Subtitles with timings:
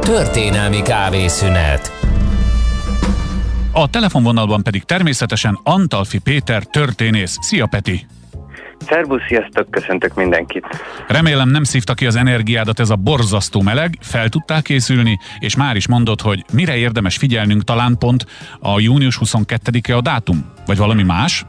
[0.00, 1.92] Történelmi kávészünet.
[3.72, 7.36] A telefonvonalban pedig természetesen Antalfi Péter történész.
[7.40, 8.06] Szia Peti!
[8.88, 10.66] Szervusz, sziasztok, köszöntök mindenkit.
[11.08, 15.76] Remélem nem szívta ki az energiádat ez a borzasztó meleg, fel tudtál készülni, és már
[15.76, 18.26] is mondod, hogy mire érdemes figyelnünk talán pont
[18.60, 21.44] a június 22-e a dátum, vagy valami más?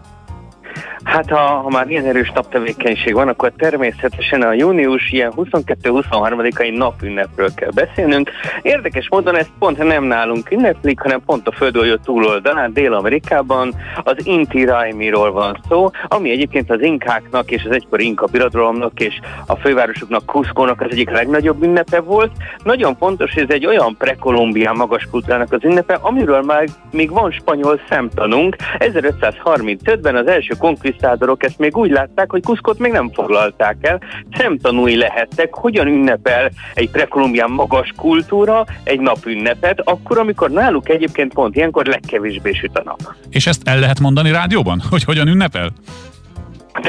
[1.11, 7.53] Hát ha, ha már ilyen erős naptevékenység van, akkor természetesen a június ilyen 22-23-ai napünnepről
[7.53, 8.29] kell beszélnünk.
[8.61, 14.65] Érdekes módon ezt pont nem nálunk ünneplik, hanem pont a földgolyó túloldalán, Dél-Amerikában az Inti
[14.65, 20.23] Raimiról van szó, ami egyébként az inkáknak és az egykori inka birodalomnak és a fővárosoknak
[20.25, 22.31] Cusco-nak az egyik legnagyobb ünnepe volt.
[22.63, 27.31] Nagyon fontos, hogy ez egy olyan prekolumbián magas kultúrának az ünnepe, amiről már még van
[27.31, 28.55] spanyol szemtanunk.
[28.77, 34.01] 1535-ben az első konfliktus konkvisztádorok ezt még úgy látták, hogy Kuszkot még nem foglalták el.
[34.37, 41.55] Szemtanúi lehettek, hogyan ünnepel egy prekolumbián magas kultúra egy napünnepet, akkor, amikor náluk egyébként pont
[41.55, 43.15] ilyenkor legkevésbé süt a nap.
[43.29, 45.69] És ezt el lehet mondani rádióban, hogy hogyan ünnepel?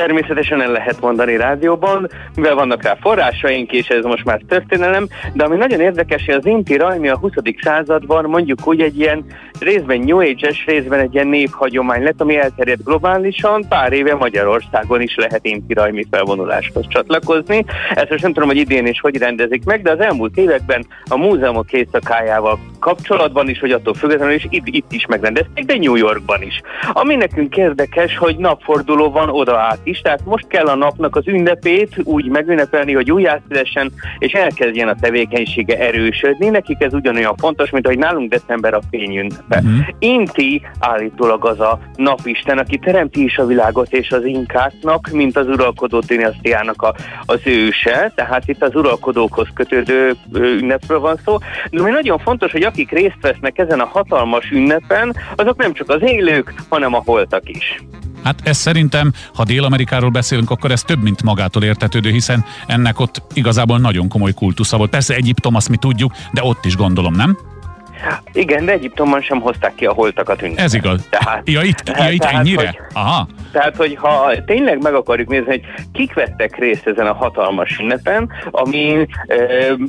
[0.02, 5.44] Természetesen el lehet mondani rádióban, mivel vannak rá forrásaink, és ez most már történelem, de
[5.44, 7.32] ami nagyon érdekes, hogy az Inti Rajmi a 20.
[7.62, 9.24] században mondjuk úgy egy ilyen
[9.60, 15.14] részben New Age-es, részben egy ilyen névhagyomány lett, ami elterjedt globálisan, pár éve Magyarországon is
[15.16, 17.64] lehet Inti Rajmi felvonuláshoz csatlakozni.
[17.94, 21.16] Ezt most nem tudom, hogy idén is hogy rendezik meg, de az elmúlt években a
[21.16, 26.42] múzeumok éjszakájával kapcsolatban is, hogy attól függetlenül is itt, itt is megrendezték, de New Yorkban
[26.42, 26.60] is.
[26.92, 31.28] Ami nekünk érdekes, hogy napforduló van oda át is, tehát most kell a napnak az
[31.28, 36.48] ünnepét úgy megünnepelni, hogy újjászülesen, és elkezdjen a tevékenysége erősödni.
[36.48, 39.58] Nekik ez ugyanolyan fontos, mint hogy nálunk december a fényünnepe.
[39.58, 39.86] Uh-huh.
[39.98, 45.46] Inti állítólag az a napisten, aki teremti is a világot és az inkáknak, mint az
[45.48, 46.94] uralkodó dinasztiának a,
[47.26, 51.36] az őse, tehát itt az uralkodókhoz kötődő ünnepről van szó.
[51.70, 55.88] De ami nagyon fontos, hogy akik részt vesznek ezen a hatalmas ünnepen, azok nem csak
[55.88, 57.82] az élők, hanem a holtak is.
[58.24, 63.22] Hát ez szerintem, ha Dél-Amerikáról beszélünk, akkor ez több, mint magától értetődő, hiszen ennek ott
[63.34, 64.90] igazából nagyon komoly kultusza volt.
[64.90, 67.38] Persze Egyiptom, azt mi tudjuk, de ott is gondolom, nem?
[68.32, 70.62] Igen, de Egyiptomban sem hozták ki a holtakat ünnepelni.
[70.62, 71.06] Ez igaz.
[71.10, 72.66] Tehát, ja, itt, ja, itt tehát, ennyire?
[72.66, 73.28] Hogy, Aha.
[73.52, 78.30] Tehát, hogy ha tényleg meg akarjuk nézni, hogy kik vettek részt ezen a hatalmas ünnepen,
[78.50, 79.36] ami e,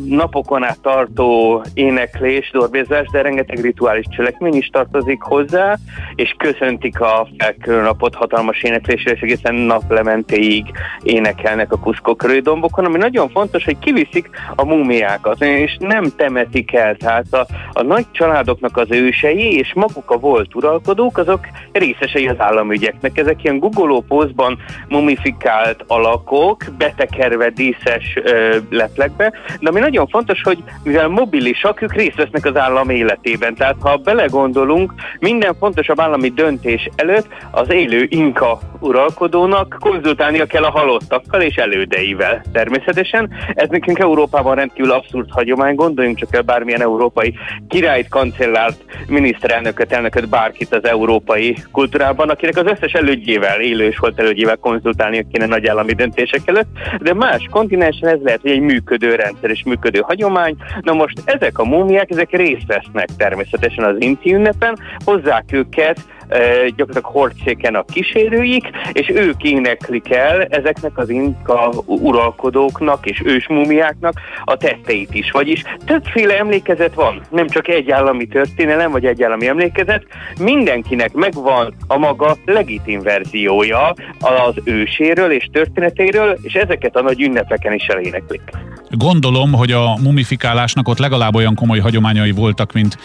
[0.06, 5.78] napokon át tartó éneklés, dorbézás, de rengeteg rituális cselekmény is tartozik hozzá,
[6.16, 10.66] és köszöntik a felkörő napot hatalmas éneklésre, és egészen naplementéig
[11.03, 16.95] énekelnek a Kuszkó dombokon, ami nagyon fontos, hogy kiviszik a múmiákat, és nem temetik el.
[16.95, 22.40] Tehát a, a nagy családoknak az ősei, és maguk a volt uralkodók, azok részesei az
[22.40, 23.18] államügyeknek.
[23.18, 30.64] Ezek ilyen guggoló pózban mumifikált alakok, betekerve díszes ö, leplekbe, de ami nagyon fontos, hogy
[30.84, 33.56] mivel mobilisak, ők részt vesznek az állam életében.
[33.56, 40.72] Tehát ha belegondolunk, minden fontosabb állami döntés előtt az élő inka uralkodónak konzultálnia kell a
[40.72, 42.42] halottakkal és elődeivel.
[42.52, 47.34] Természetesen ez nekünk Európában rendkívül abszurd hagyomány, gondoljunk csak el bármilyen európai
[47.68, 54.20] királyt, kancellárt, miniszterelnököt, elnököt, bárkit az európai kultúrában, akinek az összes elődjével, élő és volt
[54.20, 56.68] elődjével konzultálni kéne nagy állami döntések előtt,
[57.02, 60.56] de más kontinensen ez lehet, hogy egy működő rendszer és működő hagyomány.
[60.81, 66.00] Na most ezek a múmiák, ezek részt vesznek természetesen az inti ünnepen, hozzák őket
[66.76, 74.14] gyakorlatilag hordszéken a kísérőik, és ők éneklik el ezeknek az inka uralkodóknak és ősmumiáknak
[74.46, 75.32] a tetteit is.
[75.32, 80.06] Vagyis többféle emlékezet van, nem csak egy állami történelem, vagy egy állami emlékezet,
[80.40, 87.74] mindenkinek megvan a maga legitim verziója az őséről és történetéről, és ezeket a nagy ünnepeken
[87.74, 88.42] is eléneklik.
[88.98, 92.98] Gondolom, hogy a mumifikálásnak ott legalább olyan komoly hagyományai voltak, mint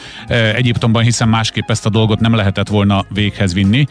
[0.55, 3.87] Egyiptomban, hiszen másképp ezt a dolgot nem lehetett volna véghez vinni.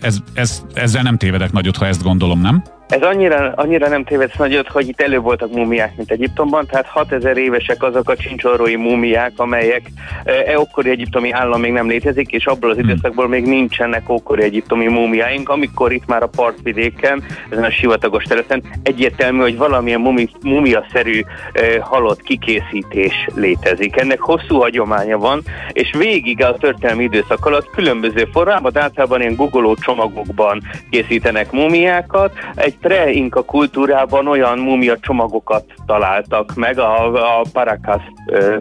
[0.00, 2.62] Ez, ez, ezzel nem tévedek nagyot, ha ezt gondolom, nem?
[2.90, 7.36] Ez annyira, annyira nem tévedsz nagyot, hogy itt előbb voltak múmiák, mint Egyiptomban, tehát 6000
[7.36, 9.82] évesek azok a csincsorrói múmiák, amelyek
[10.24, 12.88] e, ókori egyiptomi állam még nem létezik, és abból az hmm.
[12.88, 18.62] időszakból még nincsenek ókori egyiptomi múmiáink, amikor itt már a partvidéken, ezen a sivatagos területen
[18.82, 21.20] egyértelmű, hogy valamilyen mumi, mumia-szerű
[21.52, 23.96] e, halott kikészítés létezik.
[23.96, 25.42] Ennek hosszú hagyománya van,
[25.72, 32.78] és végig a történelmi időszak alatt különböző formában, általában ilyen gugoló csomagokban készítenek múmiákat, egy
[32.80, 37.04] pre-inka kultúrában olyan mumia csomagokat találtak meg a,
[37.38, 38.02] a Paracas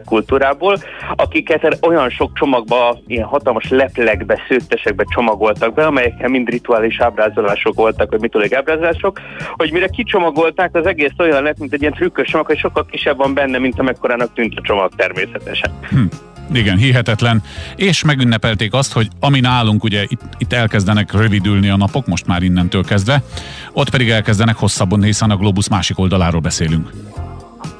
[0.05, 0.77] kultúrából,
[1.15, 8.11] akiket olyan sok csomagba, ilyen hatalmas leplekbe, szőttesekbe csomagoltak be, amelyekkel mind rituális ábrázolások voltak,
[8.11, 9.19] vagy mitológiai ábrázolások,
[9.51, 13.17] hogy mire kicsomagolták, az egész olyan lett, mint egy ilyen trükkös csomag, hogy sokkal kisebb
[13.17, 15.71] van benne, mint amekkorának tűnt a csomag természetesen.
[15.89, 16.28] Hm.
[16.53, 17.43] Igen, hihetetlen.
[17.75, 22.43] És megünnepelték azt, hogy ami nálunk ugye itt, itt elkezdenek rövidülni a napok, most már
[22.43, 23.23] innentől kezdve,
[23.73, 26.91] ott pedig elkezdenek hosszabban, hiszen a globus másik oldaláról beszélünk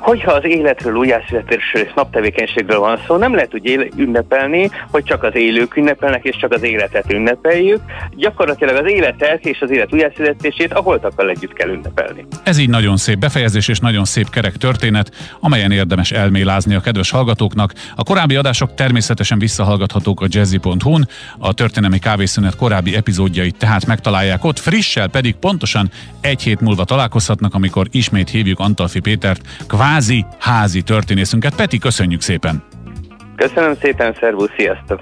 [0.09, 5.35] hogyha az életről, újjászületésről és naptevékenységről van szó, nem lehet úgy ünnepelni, hogy csak az
[5.35, 7.81] élők ünnepelnek, és csak az életet ünnepeljük.
[8.15, 12.25] Gyakorlatilag az életet és az élet újjászületését a holtakkal együtt kell ünnepelni.
[12.43, 17.09] Ez így nagyon szép befejezés és nagyon szép kerek történet, amelyen érdemes elmélázni a kedves
[17.09, 17.73] hallgatóknak.
[17.95, 21.07] A korábbi adások természetesen visszahallgathatók a jazzy.hu-n,
[21.37, 25.91] a történelmi kávészünet korábbi epizódjait tehát megtalálják ott, frissel pedig pontosan
[26.21, 31.55] egy hét múlva találkozhatnak, amikor ismét hívjuk Antalfi Pétert, kvázi házi, házi történészünket.
[31.55, 32.63] Peti, köszönjük szépen!
[33.35, 35.01] Köszönöm szépen, szervusz, sziasztok!